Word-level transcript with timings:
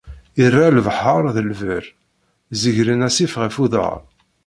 Irra 0.43 0.67
lebḥer 0.75 1.23
d 1.35 1.37
lberr, 1.49 1.85
zegren 2.61 3.05
asif 3.07 3.33
ɣef 3.41 3.55
uḍar. 3.63 4.01